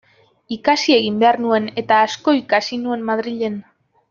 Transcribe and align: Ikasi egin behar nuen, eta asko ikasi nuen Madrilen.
Ikasi 0.55 0.95
egin 0.95 1.19
behar 1.23 1.37
nuen, 1.43 1.69
eta 1.83 2.01
asko 2.09 2.35
ikasi 2.41 2.81
nuen 2.87 3.07
Madrilen. 3.11 3.63